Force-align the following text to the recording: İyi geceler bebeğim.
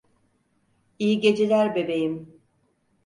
İyi 0.99 1.19
geceler 1.19 1.75
bebeğim. 1.75 2.41